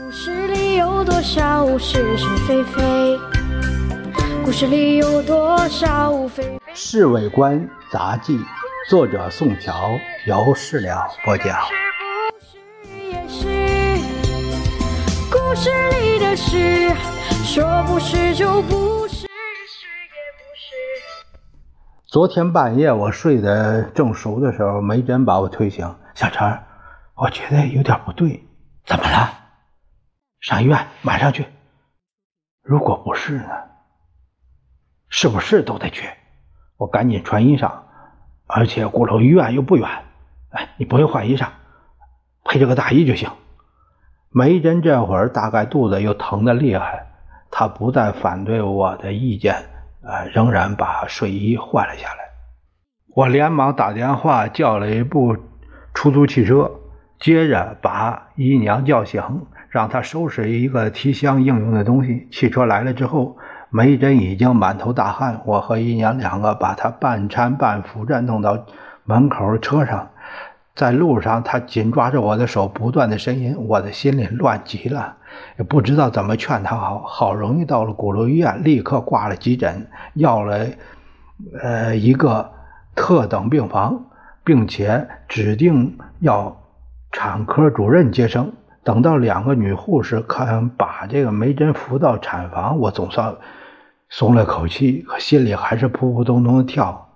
[0.00, 3.18] 故事里有多少是是非非？
[4.44, 6.48] 故事里有多少非非？
[6.72, 8.38] 《侍卫官杂记》，
[8.88, 9.90] 作者宋乔，
[10.24, 11.58] 由事了播讲。
[12.40, 14.00] 是是也？
[15.32, 16.94] 故事里的事，
[17.44, 21.26] 说不是就不是，是也不是。
[22.06, 25.92] 昨天半夜我睡得正熟的时候，梅珍把我推醒。
[26.14, 26.56] 小陈，
[27.16, 28.44] 我觉得有点不对，
[28.86, 29.34] 怎么了？
[30.40, 31.46] 上医院，马上去。
[32.62, 33.50] 如果不是呢？
[35.08, 36.08] 是不是都得去？
[36.76, 37.72] 我赶紧穿衣裳，
[38.46, 39.88] 而且鼓楼医院又不远。
[40.50, 41.48] 哎，你不用换衣裳，
[42.44, 43.30] 配这个大衣就行。
[44.30, 47.06] 梅珍这会儿大概肚子又疼得厉害，
[47.50, 49.56] 她不再反对我的意见，
[50.02, 52.28] 呃，仍然把睡衣换了下来。
[53.16, 55.36] 我连忙打电话叫了一部
[55.94, 56.70] 出租汽车，
[57.18, 59.22] 接着把姨娘叫醒。
[59.70, 62.26] 让她收拾一个提箱应用的东西。
[62.30, 63.36] 汽车来了之后，
[63.68, 65.42] 梅珍已经满头大汗。
[65.44, 68.64] 我和姨娘两个把她半搀半扶着弄到
[69.04, 70.08] 门口车上，
[70.74, 75.16] 在路上，她紧抓着我的手，不断的呻吟，我的心里乱极了，
[75.58, 77.02] 也不知道怎么劝她好。
[77.06, 80.66] 好容易到了鼓楼医院，立刻挂了急诊，要了
[81.60, 82.50] 呃一个
[82.94, 84.06] 特等病房，
[84.42, 86.56] 并且指定要
[87.12, 88.52] 产科主任接生。
[88.84, 93.36] 等到两个女护士看把这个梅珍扶到产房，我总算
[94.08, 97.10] 松了口气，可心里还是扑扑通通的跳。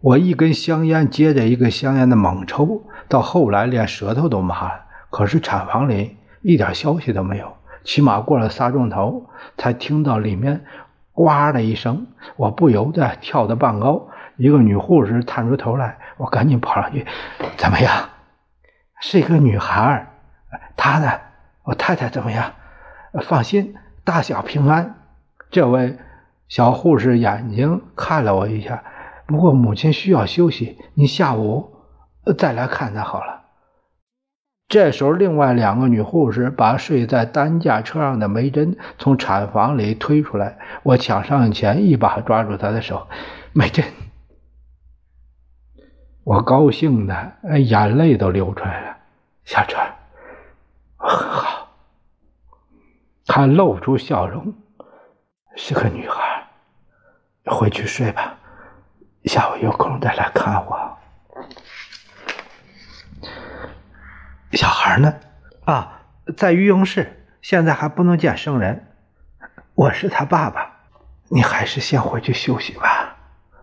[0.00, 4.84] 我一根香烟接着一个香烟的猛抽，到后来连舌头都麻了。
[5.08, 10.64] 可是产房里一点消息都没有，起码过了仨钟头，才听到里面
[11.14, 14.08] “呱”的一声，我不由得跳得半高。
[14.36, 17.06] 一个女护士探出头来，我赶紧跑上去
[17.56, 18.09] ：“怎么样？
[19.00, 20.06] 是一个女孩。”
[20.76, 21.20] 她呢？
[21.64, 22.52] 我太太怎么样？
[23.22, 24.96] 放心，大小平安。
[25.50, 25.98] 这位
[26.48, 28.82] 小护士眼睛看了我一下，
[29.26, 31.76] 不过母亲需要休息，你下午
[32.38, 33.42] 再来看她好了。
[34.68, 43.06] 这时候，另外两个女护士把睡在担架车上的梅珍从产房里推出来，我抢上前，一把抓住她的手。
[43.52, 43.84] 梅珍，
[46.24, 48.89] 我高兴的眼泪都流出来了。
[49.50, 49.92] 小川。
[50.96, 51.68] 很好，
[53.26, 54.54] 她露出笑容，
[55.56, 56.46] 是个女孩。
[57.46, 58.36] 回去睡吧，
[59.24, 60.96] 下午有空再来看我。
[64.52, 65.12] 小孩呢？
[65.64, 66.02] 啊，
[66.36, 68.94] 在育婴室，现在还不能见生人。
[69.74, 70.76] 我是他爸爸，
[71.28, 73.16] 你还是先回去休息吧。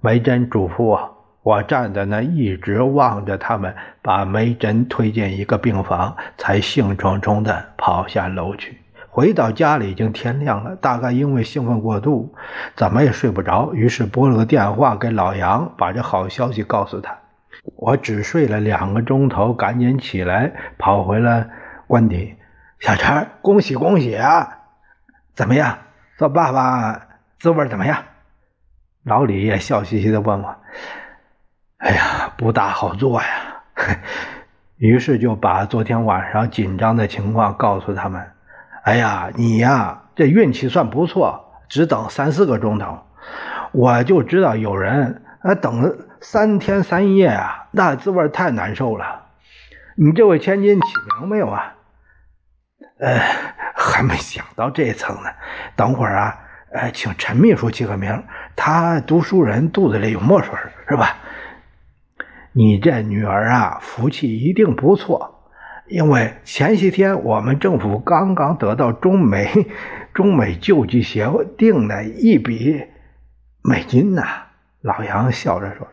[0.00, 1.17] 梅珍嘱咐我。
[1.48, 8.76] 我站在那，一直望着他们把梅珍推进一个病房，才兴冲冲地跑下楼去。
[9.08, 12.34] 回到家里已经天亮了，大概因为兴奋过度，
[12.76, 17.16] 怎么也睡不着，于是拨了个电话给老杨，把这好消息告诉他。
[17.76, 21.48] 我只睡了两个钟头，赶紧起来跑回了
[21.86, 22.34] 官邸。
[22.80, 24.58] 小陈，恭喜恭喜啊！
[25.34, 25.78] 怎么样，
[26.18, 27.06] 做爸爸
[27.38, 28.04] 滋味怎么样？
[29.04, 30.54] 老李也笑嘻嘻地问我。
[31.78, 33.28] 哎呀，不大好做呀！
[34.78, 38.32] 于是就把昨天晚上紧张的情况告诉他们。
[38.82, 42.98] 哎呀，你呀，这运气算不错，只等三四个钟头。
[43.70, 49.26] 我就知道有人啊等三天三夜啊，那滋味太难受了。
[49.94, 50.86] 你这位千金起
[51.20, 51.74] 名没有啊？
[52.98, 53.20] 呃，
[53.76, 55.30] 还没想到这层呢。
[55.76, 56.40] 等会儿啊，
[56.72, 58.24] 呃，请陈秘书起个名，
[58.56, 60.52] 他读书人肚子里有墨水，
[60.88, 61.16] 是吧？
[62.52, 65.44] 你这女儿啊，福气一定不错，
[65.86, 69.66] 因为前些天我们政府刚刚得到中美
[70.12, 72.84] 中美救济协定的一笔
[73.62, 74.22] 美金呐。
[74.80, 75.86] 老杨笑着说：“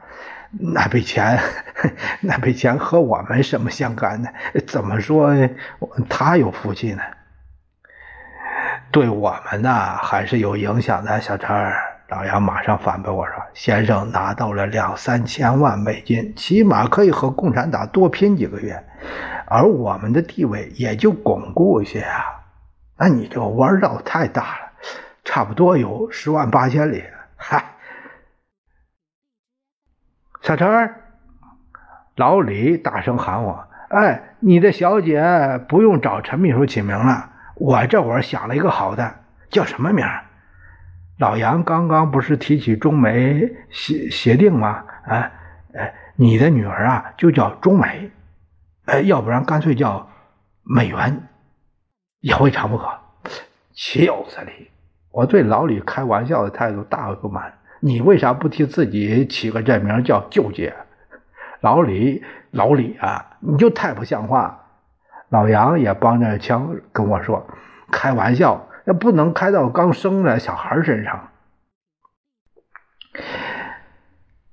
[0.74, 1.40] 那笔钱，
[2.22, 4.30] 那笔钱和我们什么相干呢？
[4.68, 5.34] 怎么说
[6.08, 7.02] 他有福气呢？
[8.92, 11.76] 对我们呢，还是有影响的，小陈儿。”
[12.08, 18.84] 老杨马上反驳我说：“先生拿到了两三千万美金，起码可以和共产党多拼几个月，
[19.48, 22.24] 而我们的地位也就巩固一些啊。
[22.98, 24.72] 那你这弯绕太大了，
[25.24, 27.04] 差不多有十万八千里。
[27.38, 27.74] 嗨，
[30.44, 30.94] 小陈，
[32.16, 39.16] 老李大声喊我：‘哎，你的小姐不用找陈秘书起名了，我这会儿想了一个好的，
[39.50, 40.06] 叫什么名？’”
[41.18, 44.84] 老杨刚刚不是提起中美协协定吗？
[45.06, 45.32] 哎
[45.74, 48.12] 哎，你的女儿啊就叫中美，
[48.86, 50.10] 哎，要不然干脆叫
[50.64, 51.24] 美元。
[52.20, 52.88] 也未尝不可。
[53.74, 54.72] 岂有此理，
[55.12, 57.54] 我对老李开玩笑的态度大为不满。
[57.80, 60.74] 你为啥不替自己起个这名叫舅姐？
[61.62, 64.66] 老李，老李啊，你就太不像话。
[65.30, 67.46] 老杨也帮着腔跟我说
[67.92, 71.30] ：“开玩笑，那不能开到刚生的小孩身上。”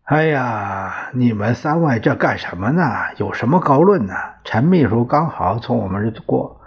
[0.04, 2.82] 哎呀，你们三位这干什么呢？
[3.16, 4.14] 有什么高论呢？
[4.44, 6.60] 陈秘书刚好从我们这过。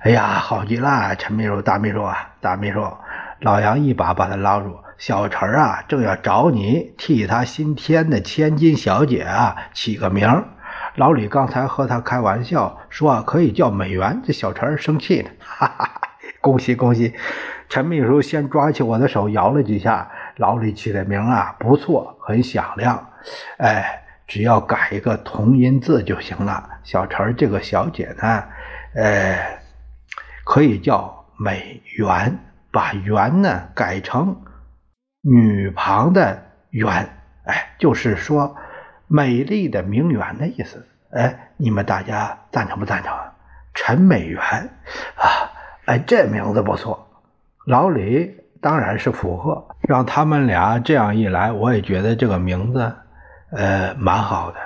[0.00, 2.86] 哎呀，好极了，陈秘书、大秘书啊，大秘书。
[3.40, 4.78] 老杨一把把他拉住。
[4.98, 10.44] 小陈啊，正要找你替他新添的千金小姐啊起个名。
[10.94, 16.01] 老李刚才和他开玩笑说啊可以叫美元，这小陈生气了，哈哈，
[16.42, 17.14] 恭喜恭喜！
[17.68, 20.10] 陈秘书先抓起我的手摇了几下。
[20.36, 23.10] 老李起的名啊不错，很响亮。
[23.58, 26.68] 哎，只要改一个同音字就行了。
[26.82, 28.44] 小陈这个小姐呢，
[28.94, 29.60] 呃，
[30.44, 32.36] 可以叫美元，
[32.72, 34.36] 把元呢改成
[35.20, 37.08] 女旁的元，
[37.44, 38.56] 哎，就是说
[39.06, 40.84] 美丽的名媛的意思。
[41.12, 43.14] 哎，你们大家赞成不赞成？
[43.74, 44.40] 陈美元
[45.16, 45.41] 啊，
[45.86, 47.08] 哎，这名字不错。
[47.66, 48.38] 老李。
[48.62, 52.92] 当然是符合，让他们俩这样一来，我也觉得这个名字，
[53.50, 54.58] 呃，蛮好的。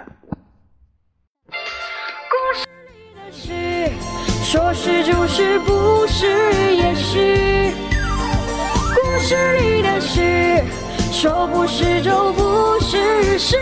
[1.49, 3.91] 故事里的事，
[4.45, 6.27] 说是就是，不是
[6.75, 7.73] 也是。
[8.95, 10.63] 故事里的事，
[11.11, 13.57] 说不是就不是，是。